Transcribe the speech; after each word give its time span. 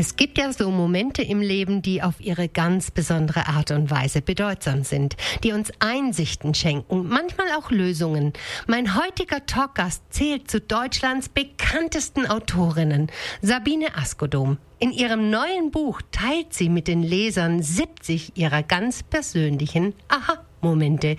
Es 0.00 0.16
gibt 0.16 0.38
ja 0.38 0.50
so 0.50 0.70
Momente 0.70 1.20
im 1.20 1.42
Leben, 1.42 1.82
die 1.82 2.00
auf 2.00 2.22
ihre 2.22 2.48
ganz 2.48 2.90
besondere 2.90 3.48
Art 3.48 3.70
und 3.70 3.90
Weise 3.90 4.22
bedeutsam 4.22 4.82
sind, 4.82 5.14
die 5.44 5.52
uns 5.52 5.70
Einsichten 5.78 6.54
schenken, 6.54 7.06
manchmal 7.06 7.48
auch 7.58 7.70
Lösungen. 7.70 8.32
Mein 8.66 8.96
heutiger 8.96 9.44
Talkgast 9.44 10.02
zählt 10.08 10.50
zu 10.50 10.58
Deutschlands 10.58 11.28
bekanntesten 11.28 12.26
Autorinnen, 12.26 13.12
Sabine 13.42 13.94
Askodom. 13.94 14.56
In 14.78 14.90
ihrem 14.90 15.28
neuen 15.28 15.70
Buch 15.70 16.00
teilt 16.12 16.54
sie 16.54 16.70
mit 16.70 16.88
den 16.88 17.02
Lesern 17.02 17.62
70 17.62 18.38
ihrer 18.38 18.62
ganz 18.62 19.02
persönlichen 19.02 19.92
Aha-Momente. 20.08 21.18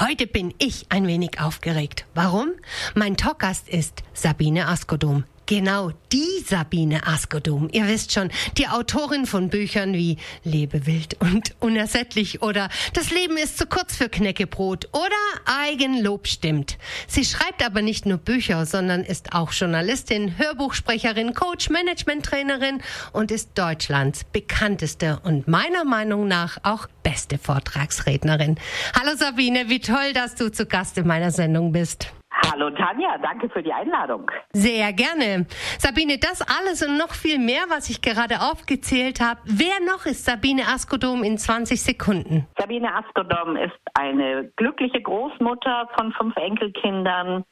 Heute 0.00 0.26
bin 0.26 0.54
ich 0.58 0.86
ein 0.88 1.06
wenig 1.06 1.40
aufgeregt. 1.40 2.06
Warum? 2.14 2.52
Mein 2.94 3.16
Talkgast 3.16 3.68
ist 3.68 4.02
Sabine 4.12 4.68
Askodum. 4.68 5.24
Genau, 5.46 5.90
die 6.10 6.42
Sabine 6.46 7.06
Askodum. 7.06 7.68
Ihr 7.70 7.86
wisst 7.86 8.12
schon, 8.12 8.30
die 8.56 8.66
Autorin 8.66 9.26
von 9.26 9.50
Büchern 9.50 9.92
wie 9.92 10.16
Lebe 10.42 10.86
wild 10.86 11.20
und 11.20 11.54
unersättlich 11.60 12.40
oder 12.40 12.70
Das 12.94 13.10
Leben 13.10 13.36
ist 13.36 13.58
zu 13.58 13.66
kurz 13.66 13.94
für 13.94 14.08
Knäckebrot 14.08 14.88
oder 14.92 15.10
Eigenlob 15.44 16.28
stimmt. 16.28 16.78
Sie 17.06 17.26
schreibt 17.26 17.62
aber 17.62 17.82
nicht 17.82 18.06
nur 18.06 18.16
Bücher, 18.16 18.64
sondern 18.64 19.02
ist 19.02 19.34
auch 19.34 19.52
Journalistin, 19.52 20.38
Hörbuchsprecherin, 20.38 21.34
Coach, 21.34 21.68
Managementtrainerin 21.68 22.80
und 23.12 23.30
ist 23.30 23.50
Deutschlands 23.54 24.24
bekannteste 24.24 25.20
und 25.24 25.46
meiner 25.46 25.84
Meinung 25.84 26.26
nach 26.26 26.56
auch 26.62 26.88
beste 27.02 27.36
Vortragsrednerin. 27.36 28.56
Hallo 28.98 29.14
Sabine, 29.16 29.68
wie 29.68 29.80
toll, 29.80 30.14
dass 30.14 30.36
du 30.36 30.50
zu 30.50 30.64
Gast 30.64 30.96
in 30.96 31.06
meiner 31.06 31.32
Sendung 31.32 31.72
bist. 31.72 32.14
Hallo 32.42 32.70
Tanja, 32.70 33.16
danke 33.22 33.48
für 33.48 33.62
die 33.62 33.72
Einladung. 33.72 34.30
Sehr 34.52 34.92
gerne. 34.92 35.46
Sabine, 35.78 36.18
das 36.18 36.42
alles 36.42 36.86
und 36.86 36.96
noch 36.96 37.12
viel 37.14 37.38
mehr, 37.38 37.64
was 37.68 37.90
ich 37.90 38.02
gerade 38.02 38.40
aufgezählt 38.40 39.20
habe. 39.20 39.40
Wer 39.44 39.80
noch 39.86 40.04
ist 40.06 40.24
Sabine 40.24 40.62
Askodom 40.62 41.22
in 41.22 41.38
20 41.38 41.80
Sekunden? 41.80 42.46
Sabine 42.58 42.92
Askodom 42.94 43.56
ist 43.56 43.78
eine 43.94 44.50
glückliche 44.56 45.00
Großmutter 45.00 45.88
von 45.96 46.12
fünf 46.12 46.36
Enkelkindern. 46.36 47.44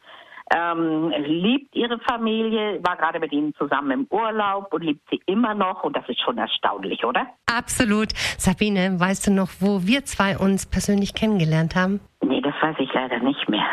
Ähm, 0.54 1.14
liebt 1.16 1.74
ihre 1.74 1.98
Familie, 2.00 2.80
war 2.82 2.96
gerade 2.96 3.20
mit 3.20 3.32
ihnen 3.32 3.54
zusammen 3.54 3.90
im 3.90 4.06
Urlaub 4.10 4.74
und 4.74 4.82
liebt 4.82 5.08
sie 5.10 5.22
immer 5.26 5.54
noch 5.54 5.82
und 5.84 5.96
das 5.96 6.06
ist 6.08 6.20
schon 6.20 6.36
erstaunlich, 6.36 7.04
oder? 7.04 7.26
Absolut. 7.46 8.12
Sabine, 8.36 8.98
weißt 8.98 9.28
du 9.28 9.30
noch, 9.30 9.48
wo 9.60 9.86
wir 9.86 10.04
zwei 10.04 10.36
uns 10.36 10.66
persönlich 10.66 11.14
kennengelernt 11.14 11.74
haben? 11.74 12.00
Nee, 12.22 12.40
das 12.42 12.54
weiß 12.60 12.76
ich 12.80 12.92
leider 12.92 13.20
nicht 13.20 13.48
mehr. 13.48 13.64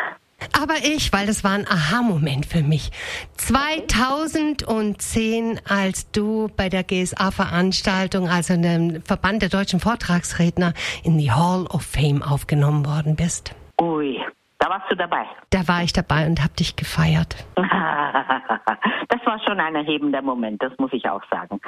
Aber 0.60 0.74
ich, 0.82 1.12
weil 1.12 1.26
das 1.26 1.44
war 1.44 1.52
ein 1.52 1.66
Aha-Moment 1.66 2.46
für 2.46 2.62
mich. 2.62 2.90
2010, 3.36 5.60
als 5.68 6.10
du 6.10 6.48
bei 6.56 6.68
der 6.68 6.84
GSA-Veranstaltung, 6.84 8.28
also 8.28 8.54
in 8.54 8.62
dem 8.62 9.02
Verband 9.02 9.42
der 9.42 9.48
deutschen 9.48 9.80
Vortragsredner, 9.80 10.72
in 11.04 11.18
die 11.18 11.30
Hall 11.30 11.66
of 11.66 11.82
Fame 11.82 12.22
aufgenommen 12.22 12.86
worden 12.86 13.16
bist. 13.16 13.54
Ui, 13.80 14.20
da 14.58 14.68
warst 14.68 14.90
du 14.90 14.96
dabei. 14.96 15.24
Da 15.50 15.66
war 15.68 15.82
ich 15.82 15.92
dabei 15.92 16.26
und 16.26 16.42
hab 16.44 16.54
dich 16.56 16.76
gefeiert. 16.76 17.36
das 17.56 19.20
war 19.24 19.40
schon 19.46 19.58
ein 19.58 19.74
erhebender 19.74 20.20
Moment, 20.20 20.62
das 20.62 20.72
muss 20.78 20.92
ich 20.92 21.08
auch 21.08 21.22
sagen. 21.30 21.60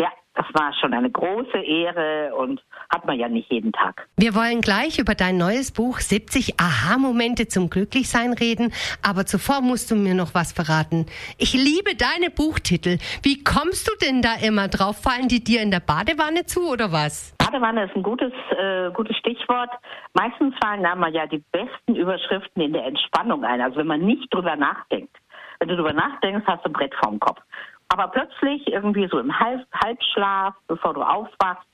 Ja, 0.00 0.08
war 0.54 0.72
schon 0.80 0.94
eine 0.94 1.10
große 1.10 1.58
Ehre 1.58 2.34
und 2.34 2.62
hat 2.90 3.04
man 3.06 3.18
ja 3.18 3.28
nicht 3.28 3.50
jeden 3.50 3.72
Tag. 3.72 4.08
Wir 4.16 4.34
wollen 4.34 4.60
gleich 4.60 4.98
über 4.98 5.14
dein 5.14 5.36
neues 5.36 5.72
Buch 5.72 5.98
70 5.98 6.58
Aha-Momente 6.60 7.48
zum 7.48 7.70
Glücklichsein 7.70 8.32
reden, 8.32 8.72
aber 9.02 9.26
zuvor 9.26 9.60
musst 9.60 9.90
du 9.90 9.96
mir 9.96 10.14
noch 10.14 10.34
was 10.34 10.52
verraten. 10.52 11.06
Ich 11.38 11.52
liebe 11.54 11.94
deine 11.96 12.30
Buchtitel. 12.30 12.98
Wie 13.22 13.42
kommst 13.44 13.88
du 13.88 13.92
denn 14.04 14.22
da 14.22 14.34
immer 14.42 14.68
drauf? 14.68 15.02
Fallen 15.02 15.28
die 15.28 15.42
dir 15.42 15.62
in 15.62 15.70
der 15.70 15.80
Badewanne 15.80 16.46
zu 16.46 16.70
oder 16.70 16.92
was? 16.92 17.34
Badewanne 17.38 17.84
ist 17.84 17.96
ein 17.96 18.02
gutes, 18.02 18.32
äh, 18.58 18.90
gutes 18.92 19.16
Stichwort. 19.16 19.70
Meistens 20.14 20.54
fallen 20.62 20.82
da 20.82 20.94
mal 20.94 21.14
ja 21.14 21.26
die 21.26 21.42
besten 21.52 21.96
Überschriften 21.96 22.62
in 22.62 22.72
der 22.72 22.84
Entspannung 22.84 23.44
ein, 23.44 23.60
also 23.60 23.76
wenn 23.76 23.86
man 23.86 24.00
nicht 24.00 24.32
drüber 24.32 24.56
nachdenkt. 24.56 25.16
Wenn 25.58 25.68
du 25.68 25.76
drüber 25.76 25.92
nachdenkst, 25.92 26.46
hast 26.46 26.64
du 26.64 26.70
ein 26.70 26.72
Brett 26.72 26.94
vorm 27.02 27.18
Kopf. 27.18 27.40
Aber 27.88 28.08
plötzlich 28.08 28.66
irgendwie 28.66 29.08
so 29.10 29.18
im 29.18 29.38
Halb 29.38 29.66
Halbschlaf, 29.72 30.54
bevor 30.66 30.94
du 30.94 31.02
aufwachst 31.02 31.66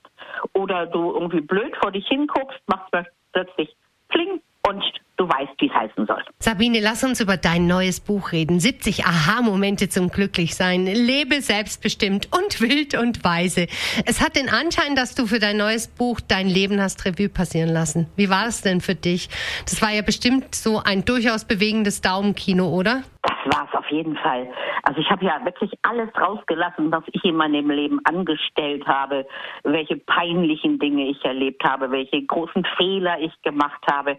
oder 0.53 0.87
du 0.87 1.13
irgendwie 1.13 1.41
blöd 1.41 1.75
vor 1.81 1.91
dich 1.91 2.07
hinguckst, 2.09 2.61
machst 2.67 2.93
du 2.93 3.05
plötzlich 3.33 3.77
Pling 4.09 4.41
und 4.67 4.83
du 5.17 5.29
weißt, 5.29 5.53
wie 5.59 5.69
es 5.69 5.75
heißen 5.75 6.07
soll. 6.07 6.23
Sabine, 6.39 6.81
lass 6.81 7.05
uns 7.05 7.21
über 7.21 7.37
dein 7.37 7.67
neues 7.67 8.01
Buch 8.01 8.33
reden. 8.33 8.61
70 8.61 9.05
Aha-Momente 9.05 9.89
zum 9.89 10.09
Glücklichsein. 10.09 10.87
Lebe 10.87 11.43
selbstbestimmt 11.43 12.29
und 12.37 12.61
wild 12.61 12.97
und 12.97 13.25
weise. 13.25 13.67
Es 14.07 14.23
hat 14.23 14.37
den 14.37 14.49
Anschein, 14.49 14.97
dass 14.97 15.15
du 15.15 15.27
für 15.27 15.39
dein 15.39 15.57
neues 15.57 15.89
Buch 15.89 16.21
dein 16.21 16.49
Leben 16.49 16.81
hast 16.81 17.05
Revue 17.05 17.29
passieren 17.29 17.71
lassen. 17.71 18.09
Wie 18.17 18.31
war 18.31 18.47
es 18.47 18.63
denn 18.63 18.81
für 18.81 18.95
dich? 18.95 19.29
Das 19.67 19.83
war 19.83 19.91
ja 19.91 20.03
bestimmt 20.03 20.55
so 20.55 20.81
ein 20.83 21.05
durchaus 21.05 21.45
bewegendes 21.45 22.01
Daumenkino, 22.01 22.69
oder? 22.69 23.03
War 23.44 23.69
es 23.71 23.78
auf 23.78 23.87
jeden 23.91 24.16
Fall. 24.16 24.49
Also 24.84 25.00
ich 25.00 25.10
habe 25.10 25.25
ja 25.25 25.44
wirklich 25.44 25.72
alles 25.82 26.09
rausgelassen, 26.19 26.91
was 26.91 27.05
ich 27.12 27.25
in 27.25 27.37
meinem 27.37 27.71
Leben 27.71 28.00
angestellt 28.05 28.87
habe, 28.87 29.27
welche 29.62 29.97
peinlichen 29.97 30.78
Dinge 30.78 31.09
ich 31.09 31.25
erlebt 31.25 31.62
habe, 31.65 31.91
welche 31.91 32.22
großen 32.25 32.65
Fehler 32.77 33.21
ich 33.21 33.33
gemacht 33.43 33.83
habe. 33.91 34.19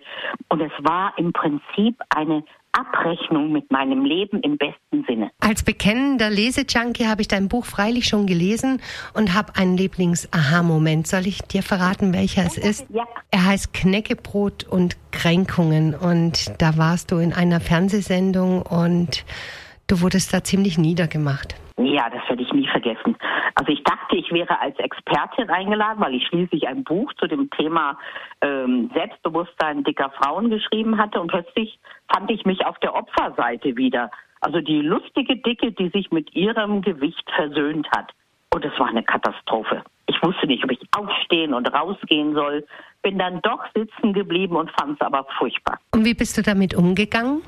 Und 0.49 0.61
es 0.61 0.71
war 0.79 1.13
im 1.17 1.33
Prinzip 1.33 1.99
eine 2.15 2.43
Abrechnung 2.75 3.51
mit 3.51 3.71
meinem 3.71 4.03
Leben 4.03 4.41
im 4.41 4.57
besten 4.57 5.05
Sinne. 5.07 5.31
Als 5.39 5.63
bekennender 5.63 6.29
Lesejunkie 6.29 7.07
habe 7.07 7.21
ich 7.21 7.27
dein 7.27 7.47
Buch 7.47 7.65
freilich 7.65 8.05
schon 8.05 8.27
gelesen 8.27 8.81
und 9.13 9.33
habe 9.33 9.55
einen 9.55 9.77
Lieblings-Aha-Moment. 9.77 11.07
Soll 11.07 11.27
ich 11.27 11.41
dir 11.41 11.63
verraten, 11.63 12.13
welcher 12.13 12.45
es 12.45 12.57
ist? 12.57 12.85
Ja. 12.89 13.05
Er 13.31 13.45
heißt 13.45 13.73
Knäckebrot 13.73 14.65
und 14.65 14.97
Kränkungen 15.11 15.95
und 15.95 16.53
da 16.61 16.77
warst 16.77 17.11
du 17.11 17.17
in 17.17 17.33
einer 17.33 17.61
Fernsehsendung 17.61 18.61
und 18.61 19.25
du 19.87 20.01
wurdest 20.01 20.33
da 20.33 20.43
ziemlich 20.43 20.77
niedergemacht. 20.77 21.55
Ja, 21.77 22.09
das 22.09 22.21
werde 22.29 22.41
ich 22.41 22.53
nie 22.53 22.67
vergessen. 22.67 23.17
Also 23.55 23.71
ich 23.71 23.83
dachte, 23.83 24.15
ich 24.15 24.31
wäre 24.31 24.59
als 24.61 24.77
Expertin 24.79 25.49
eingeladen, 25.49 25.99
weil 25.99 26.15
ich 26.15 26.25
schließlich 26.27 26.67
ein 26.67 26.85
Buch 26.85 27.11
zu 27.15 27.27
dem 27.27 27.49
Thema 27.49 27.97
ähm, 28.41 28.89
Selbstbewusstsein 28.93 29.83
dicker 29.83 30.09
Frauen 30.11 30.49
geschrieben 30.49 30.97
hatte 30.97 31.19
und 31.19 31.27
plötzlich 31.27 31.77
fand 32.13 32.31
ich 32.31 32.45
mich 32.45 32.65
auf 32.65 32.79
der 32.79 32.95
Opferseite 32.95 33.75
wieder. 33.75 34.09
Also 34.39 34.61
die 34.61 34.81
lustige 34.81 35.35
Dicke, 35.35 35.73
die 35.73 35.89
sich 35.89 36.11
mit 36.11 36.33
ihrem 36.33 36.81
Gewicht 36.81 37.29
versöhnt 37.35 37.87
hat. 37.95 38.11
Und 38.53 38.63
es 38.63 38.79
war 38.79 38.87
eine 38.87 39.03
Katastrophe. 39.03 39.83
Ich 40.05 40.21
wusste 40.23 40.47
nicht, 40.47 40.63
ob 40.63 40.71
ich 40.71 40.79
aufstehen 40.95 41.53
und 41.53 41.67
rausgehen 41.73 42.35
soll. 42.35 42.65
Bin 43.01 43.17
dann 43.17 43.41
doch 43.41 43.65
sitzen 43.73 44.13
geblieben 44.13 44.55
und 44.55 44.71
fand 44.79 44.93
es 44.93 45.01
aber 45.05 45.25
furchtbar. 45.37 45.77
Und 45.91 46.05
wie 46.05 46.13
bist 46.13 46.37
du 46.37 46.41
damit 46.41 46.73
umgegangen? 46.73 47.41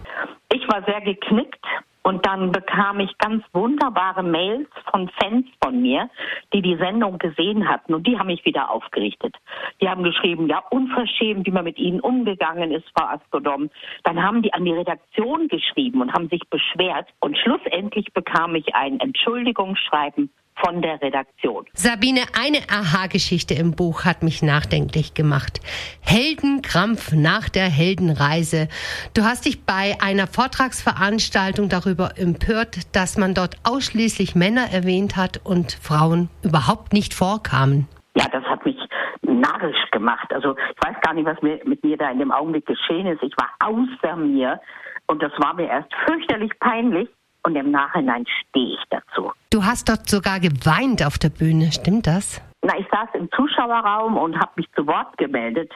Ich 0.52 0.68
war 0.68 0.84
sehr 0.84 1.00
geknickt 1.00 1.66
und 2.08 2.26
dann 2.26 2.54
bekam 2.54 3.02
ich 3.02 3.18
ganz 3.18 3.44
wunderbare 3.52 4.24
Mails 4.24 4.70
von 4.90 5.10
Fans 5.20 5.46
von 5.62 5.82
mir, 5.82 6.10
die 6.54 6.62
die 6.62 6.78
Sendung 6.78 7.18
gesehen 7.18 7.68
hatten 7.68 7.94
und 7.94 8.08
die 8.08 8.18
haben 8.18 8.28
mich 8.28 8.46
wieder 8.46 8.72
aufgerichtet. 8.72 9.36
Die 9.82 9.90
haben 9.90 10.04
geschrieben, 10.04 10.48
ja, 10.48 10.64
unverschämt, 10.70 11.46
wie 11.46 11.52
man 11.52 11.66
mit 11.66 11.78
ihnen 11.78 12.00
umgegangen 12.00 12.72
ist, 12.72 12.86
Frau 12.98 13.08
Astrodom. 13.08 13.70
Dann 14.06 14.24
haben 14.24 14.42
die 14.42 14.54
an 14.54 14.64
die 14.64 14.72
Redaktion 14.72 15.50
geschrieben 15.50 16.00
und 16.00 16.14
haben 16.14 16.30
sich 16.30 16.44
beschwert 16.50 17.10
und 17.20 17.38
schlussendlich 17.38 18.14
bekam 18.14 18.56
ich 18.56 18.74
ein 18.74 19.02
Entschuldigungsschreiben 19.02 20.32
von 20.64 20.82
der 20.82 21.02
Redaktion. 21.02 21.66
Sabine, 21.74 22.22
eine 22.40 22.60
Aha-Geschichte 22.70 23.54
im 23.54 23.76
Buch 23.76 24.06
hat 24.06 24.24
mich 24.24 24.42
nachdenklich 24.42 25.14
gemacht. 25.14 25.60
Heldenkrampf 26.02 27.14
nach 27.14 27.50
der 27.50 27.66
Heldenreise. 27.66 28.68
Du 29.14 29.24
hast 29.24 29.46
dich 29.46 29.66
bei 29.66 29.98
einer 30.02 30.28
Vortragsveranstaltung 30.28 31.70
darüber 31.70 32.18
empört, 32.18 32.96
dass 32.96 33.18
man 33.18 33.34
dort 33.34 33.56
ausschließlich 33.64 34.36
Männer 34.36 34.72
erwähnt 34.72 35.16
hat 35.16 35.42
und 35.44 35.74
Frauen 35.74 36.30
überhaupt 36.44 36.94
nicht 36.94 37.14
vorkamen. 37.14 37.88
Ja, 38.16 38.26
das 38.32 38.44
hat 38.46 38.66
mich 38.66 38.78
narrisch 39.22 39.92
gemacht. 39.92 40.32
Also 40.34 40.56
ich 40.58 40.88
weiß 40.88 40.96
gar 41.02 41.14
nicht, 41.14 41.26
was 41.26 41.42
mir, 41.42 41.60
mit 41.66 41.84
mir 41.84 41.98
da 41.98 42.10
in 42.10 42.20
dem 42.20 42.32
Augenblick 42.32 42.66
geschehen 42.66 43.06
ist. 43.06 43.22
Ich 43.22 43.34
war 43.38 43.50
außer 43.60 44.16
mir 44.16 44.60
und 45.08 45.22
das 45.22 45.32
war 45.38 45.54
mir 45.54 45.68
erst 45.68 45.94
fürchterlich 46.06 46.52
peinlich. 46.60 47.10
Und 47.48 47.56
im 47.56 47.72
Nachhinein 47.72 48.26
stehe 48.28 48.74
ich 48.76 48.84
dazu. 48.90 49.32
Du 49.50 49.64
hast 49.64 49.88
dort 49.90 50.10
sogar 50.10 50.40
geweint 50.40 51.04
auf 51.06 51.18
der 51.18 51.30
Bühne, 51.30 51.72
stimmt 51.72 52.06
das? 52.06 52.42
Na, 52.62 52.78
ich 52.78 52.86
saß 52.92 53.10
im 53.14 53.30
Zuschauerraum 53.32 54.18
und 54.18 54.38
habe 54.38 54.52
mich 54.58 54.68
zu 54.76 54.86
Wort 54.86 55.18
gemeldet 55.18 55.72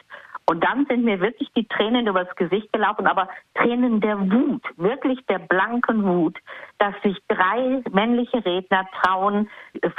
und 0.46 0.62
dann 0.64 0.86
sind 0.86 1.04
mir 1.04 1.20
wirklich 1.20 1.48
die 1.56 1.66
Tränen 1.66 2.06
übers 2.06 2.28
Gesicht 2.36 2.72
gelaufen, 2.72 3.06
aber 3.06 3.28
Tränen 3.54 4.00
der 4.00 4.18
Wut, 4.18 4.62
wirklich 4.76 5.18
der 5.28 5.38
blanken 5.38 6.04
Wut, 6.04 6.38
dass 6.78 6.94
sich 7.02 7.16
drei 7.28 7.82
männliche 7.90 8.44
Redner 8.44 8.86
trauen, 9.02 9.48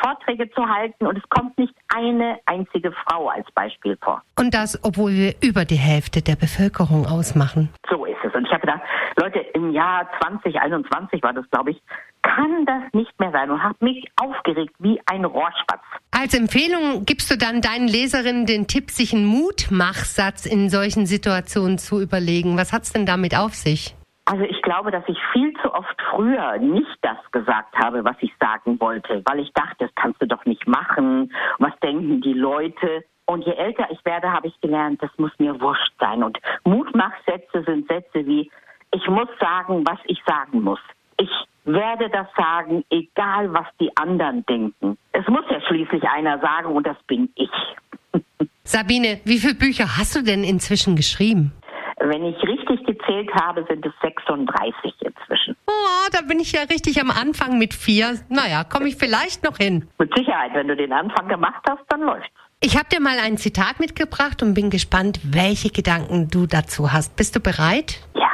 Vorträge 0.02 0.50
zu 0.52 0.68
halten 0.68 1.06
und 1.08 1.18
es 1.18 1.24
kommt 1.30 1.58
nicht 1.58 1.74
eine 1.96 2.40
einzige 2.46 2.92
Frau 2.92 3.30
als 3.30 3.50
Beispiel 3.52 3.98
vor. 4.04 4.22
Und 4.38 4.54
das, 4.54 4.80
obwohl 4.84 5.12
wir 5.12 5.34
über 5.42 5.66
die 5.66 5.76
Hälfte 5.76 6.22
der 6.22 6.36
Bevölkerung 6.36 7.06
ausmachen. 7.06 7.70
So 7.90 8.06
ist 8.06 8.18
es. 8.24 8.34
Und 8.34 8.46
ich 8.46 8.52
habe 8.52 8.62
gedacht, 8.62 8.82
Leute, 9.18 9.40
im 9.54 9.72
Jahr 9.72 10.10
2021 10.22 11.24
war 11.24 11.34
das, 11.34 11.50
glaube 11.52 11.72
ich, 11.72 11.82
kann 12.24 12.66
das 12.66 12.82
nicht 12.94 13.18
mehr 13.20 13.32
sein 13.32 13.52
und 13.52 13.62
habe 13.62 13.76
mich 13.82 14.06
aufgeregt 14.20 14.74
wie 14.80 15.00
ein 15.06 15.26
Rohrspatz. 15.26 15.84
Als 16.24 16.34
Empfehlung 16.34 17.04
gibst 17.06 17.30
du 17.30 17.38
dann 17.38 17.60
deinen 17.60 17.90
Leserinnen 17.90 18.46
den 18.46 18.66
Tipp, 18.66 18.92
sich 18.92 19.14
einen 19.14 19.26
Mutmachsatz 19.26 20.46
in 20.46 20.70
solchen 20.70 21.06
Situationen 21.06 21.78
zu 21.78 22.00
überlegen. 22.00 22.58
Was 22.58 22.72
hat's 22.72 22.94
denn 22.94 23.06
damit 23.06 23.38
auf 23.38 23.54
sich? 23.56 23.94
Also 24.24 24.46
ich 24.46 24.62
glaube, 24.62 24.90
dass 24.90 25.04
ich 25.10 25.18
viel 25.34 25.52
zu 25.62 25.74
oft 25.74 26.02
früher 26.12 26.58
nicht 26.60 26.98
das 27.02 27.18
gesagt 27.34 27.76
habe, 27.76 28.06
was 28.06 28.16
ich 28.22 28.32
sagen 28.40 28.80
wollte, 28.80 29.22
weil 29.26 29.40
ich 29.40 29.52
dachte, 29.52 29.76
das 29.80 29.90
kannst 29.96 30.22
du 30.22 30.26
doch 30.26 30.46
nicht 30.46 30.66
machen. 30.66 31.30
Was 31.60 31.78
denken 31.82 32.22
die 32.22 32.32
Leute? 32.32 33.04
Und 33.26 33.46
je 33.46 33.56
älter 33.56 33.90
ich 33.92 34.00
werde, 34.06 34.32
habe 34.32 34.48
ich 34.48 34.62
gelernt, 34.62 35.04
das 35.04 35.12
muss 35.18 35.32
mir 35.40 35.60
wurscht 35.60 35.92
sein. 36.00 36.24
Und 36.24 36.40
Mutmachsätze 36.64 37.66
sind 37.66 37.86
Sätze 37.90 38.26
wie, 38.26 38.50
ich 38.94 39.06
muss 39.10 39.28
sagen, 39.42 39.84
was 39.86 40.00
ich 40.06 40.22
sagen 40.26 40.62
muss. 40.62 40.80
Ich 41.18 41.30
werde 41.66 42.10
das 42.10 42.28
sagen, 42.36 42.84
egal 42.90 43.54
was 43.54 43.68
die 43.80 43.96
anderen 43.98 44.46
denken. 44.46 44.98
Es 45.12 45.28
muss 45.28 45.43
schließlich 45.68 46.04
einer 46.04 46.40
sagen 46.40 46.76
und 46.76 46.86
das 46.86 46.98
bin 47.08 47.30
ich. 47.36 47.50
Sabine, 48.64 49.20
wie 49.26 49.40
viele 49.40 49.56
Bücher 49.56 49.98
hast 49.98 50.16
du 50.16 50.24
denn 50.24 50.44
inzwischen 50.44 50.96
geschrieben? 50.96 51.52
Wenn 52.00 52.26
ich 52.26 52.36
richtig 52.44 52.86
gezählt 52.86 53.30
habe, 53.34 53.66
sind 53.70 53.86
es 53.86 53.94
36 54.02 54.94
inzwischen. 55.02 55.56
Oh, 55.68 56.10
da 56.12 56.22
bin 56.22 56.40
ich 56.40 56.52
ja 56.52 56.62
richtig 56.64 57.00
am 57.00 57.12
Anfang 57.12 57.58
mit 57.58 57.74
vier. 57.74 58.20
Naja, 58.30 58.64
komme 58.64 58.88
ich 58.90 58.96
vielleicht 58.98 59.44
noch 59.44 59.58
hin. 59.58 59.88
Mit 60.00 60.14
Sicherheit, 60.16 60.52
wenn 60.54 60.68
du 60.68 60.76
den 60.76 60.92
Anfang 60.92 61.28
gemacht 61.30 61.64
hast, 61.70 61.84
dann 61.90 62.02
läuft's. 62.02 62.30
Ich 62.60 62.78
habe 62.78 62.88
dir 62.90 63.02
mal 63.02 63.18
ein 63.20 63.38
Zitat 63.38 63.80
mitgebracht 63.80 64.42
und 64.42 64.54
bin 64.54 64.70
gespannt, 64.70 65.20
welche 65.24 65.70
Gedanken 65.70 66.30
du 66.30 66.46
dazu 66.46 66.94
hast. 66.94 67.16
Bist 67.16 67.36
du 67.36 67.40
bereit? 67.42 68.00
Ja. 68.16 68.33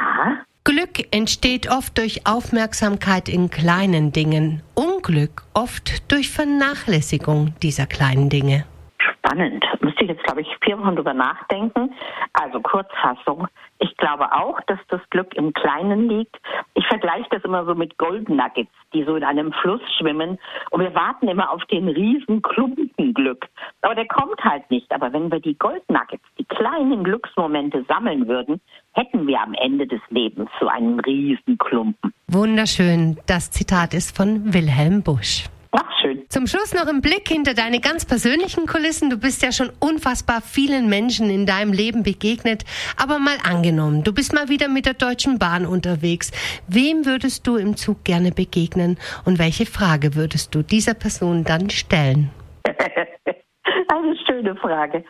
Glück 0.62 1.08
entsteht 1.10 1.70
oft 1.70 1.96
durch 1.96 2.26
Aufmerksamkeit 2.26 3.30
in 3.30 3.48
kleinen 3.48 4.12
Dingen, 4.12 4.62
Unglück 4.74 5.42
oft 5.54 6.12
durch 6.12 6.28
Vernachlässigung 6.28 7.54
dieser 7.62 7.86
kleinen 7.86 8.28
Dinge. 8.28 8.66
Spannend. 8.98 9.64
Müsste 9.80 10.04
ich 10.04 10.10
jetzt, 10.10 10.22
glaube 10.24 10.42
ich, 10.42 10.48
vier 10.62 10.78
Wochen 10.78 10.96
drüber 10.96 11.14
nachdenken. 11.14 11.94
Also 12.34 12.60
Kurzfassung. 12.60 13.48
Ich 13.78 13.96
glaube 13.96 14.32
auch, 14.32 14.60
dass 14.66 14.78
das 14.88 15.00
Glück 15.08 15.34
im 15.34 15.54
Kleinen 15.54 16.08
liegt. 16.10 16.36
Ich 16.74 16.86
vergleiche 16.86 17.28
das 17.30 17.42
immer 17.44 17.64
so 17.64 17.74
mit 17.74 17.96
Goldnuggets, 17.96 18.70
die 18.92 19.04
so 19.04 19.16
in 19.16 19.24
einem 19.24 19.52
Fluss 19.54 19.80
schwimmen. 19.98 20.38
Und 20.70 20.80
wir 20.82 20.94
warten 20.94 21.28
immer 21.28 21.50
auf 21.50 21.64
den 21.66 21.88
riesen 21.88 22.42
Klumpen 22.42 23.14
Glück. 23.14 23.46
Aber 23.80 23.94
der 23.94 24.06
kommt 24.06 24.42
halt 24.44 24.70
nicht. 24.70 24.92
Aber 24.92 25.12
wenn 25.12 25.32
wir 25.32 25.40
die 25.40 25.58
Goldnuggets, 25.58 26.24
die 26.38 26.44
kleinen 26.44 27.02
Glücksmomente 27.02 27.84
sammeln 27.88 28.28
würden, 28.28 28.60
hätten 29.00 29.26
wir 29.26 29.40
am 29.40 29.54
Ende 29.54 29.86
des 29.86 30.00
Lebens 30.10 30.50
so 30.60 30.68
einen 30.68 31.00
riesen 31.00 31.56
Klumpen. 31.58 32.12
Wunderschön. 32.28 33.18
Das 33.26 33.50
Zitat 33.50 33.94
ist 33.94 34.14
von 34.16 34.52
Wilhelm 34.52 35.02
Busch. 35.02 35.46
Ach, 35.72 35.90
schön. 36.00 36.24
Zum 36.28 36.46
Schluss 36.46 36.74
noch 36.74 36.86
ein 36.86 37.00
Blick 37.00 37.28
hinter 37.28 37.54
deine 37.54 37.80
ganz 37.80 38.04
persönlichen 38.04 38.66
Kulissen. 38.66 39.08
Du 39.08 39.16
bist 39.16 39.42
ja 39.42 39.52
schon 39.52 39.70
unfassbar 39.78 40.42
vielen 40.42 40.88
Menschen 40.88 41.30
in 41.30 41.46
deinem 41.46 41.72
Leben 41.72 42.02
begegnet. 42.02 42.64
Aber 43.00 43.18
mal 43.18 43.36
angenommen, 43.48 44.02
du 44.02 44.12
bist 44.12 44.34
mal 44.34 44.48
wieder 44.48 44.68
mit 44.68 44.84
der 44.84 44.94
Deutschen 44.94 45.38
Bahn 45.38 45.64
unterwegs. 45.64 46.32
Wem 46.66 47.06
würdest 47.06 47.46
du 47.46 47.56
im 47.56 47.76
Zug 47.76 48.04
gerne 48.04 48.32
begegnen 48.32 48.98
und 49.24 49.38
welche 49.38 49.64
Frage 49.64 50.14
würdest 50.14 50.54
du 50.54 50.62
dieser 50.62 50.94
Person 50.94 51.44
dann 51.44 51.70
stellen? 51.70 52.30
Eine 52.66 54.16
schöne 54.26 54.56
Frage. 54.56 55.04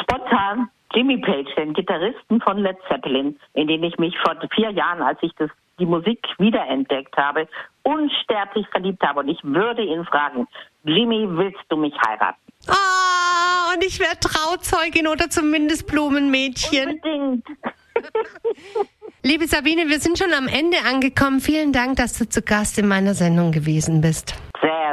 Spontan 0.00 0.68
Jimmy 0.94 1.18
Page, 1.18 1.52
den 1.56 1.74
Gitarristen 1.74 2.40
von 2.40 2.58
Led 2.58 2.76
Zeppelin, 2.88 3.38
in 3.54 3.66
den 3.66 3.82
ich 3.82 3.98
mich 3.98 4.14
vor 4.24 4.36
vier 4.54 4.70
Jahren, 4.70 5.02
als 5.02 5.18
ich 5.22 5.32
das, 5.36 5.50
die 5.78 5.86
Musik 5.86 6.20
wiederentdeckt 6.38 7.16
habe, 7.16 7.48
unsterblich 7.82 8.66
verliebt 8.68 9.02
habe. 9.02 9.20
Und 9.20 9.28
ich 9.28 9.42
würde 9.42 9.82
ihn 9.82 10.04
fragen, 10.04 10.46
Jimmy, 10.84 11.26
willst 11.28 11.64
du 11.68 11.76
mich 11.76 11.94
heiraten? 12.06 12.38
Ah, 12.68 13.74
und 13.74 13.84
ich 13.84 13.98
wäre 13.98 14.18
Trauzeugin 14.20 15.08
oder 15.08 15.28
zumindest 15.28 15.86
Blumenmädchen. 15.88 17.00
Unbedingt. 17.02 17.46
Liebe 19.22 19.46
Sabine, 19.46 19.88
wir 19.88 20.00
sind 20.00 20.18
schon 20.18 20.32
am 20.32 20.48
Ende 20.48 20.76
angekommen. 20.86 21.40
Vielen 21.40 21.72
Dank, 21.72 21.96
dass 21.96 22.18
du 22.18 22.28
zu 22.28 22.42
Gast 22.42 22.78
in 22.78 22.86
meiner 22.86 23.14
Sendung 23.14 23.52
gewesen 23.52 24.00
bist. 24.00 24.34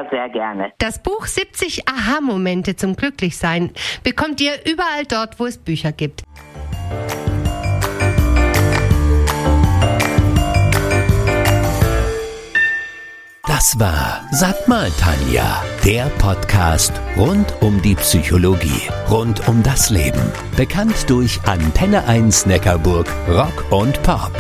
Sehr, 0.01 0.09
sehr 0.09 0.30
gerne. 0.30 0.74
Das 0.77 1.01
Buch 1.01 1.25
70 1.25 1.88
Aha-Momente 1.88 2.75
zum 2.75 2.95
Glücklichsein 2.95 3.71
bekommt 4.03 4.42
ihr 4.42 4.53
überall 4.65 5.06
dort, 5.07 5.39
wo 5.39 5.45
es 5.45 5.57
Bücher 5.57 5.92
gibt. 5.92 6.24
Das 13.48 13.80
war 13.80 14.21
Sag 14.31 14.68
mal 14.68 14.89
Tanja, 15.00 15.63
der 15.86 16.06
Podcast 16.18 16.94
rund 17.15 17.54
um 17.62 17.81
die 17.81 17.95
Psychologie, 17.95 18.89
rund 19.09 19.47
um 19.47 19.62
das 19.62 19.89
Leben. 19.89 20.21
Bekannt 20.57 21.09
durch 21.09 21.39
Antenne 21.45 22.07
1 22.07 22.47
Neckarburg, 22.47 23.07
Rock 23.27 23.71
und 23.71 24.01
Pop. 24.04 24.31